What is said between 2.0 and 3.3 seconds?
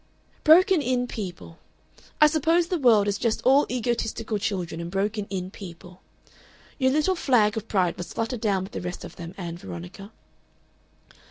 I suppose the world is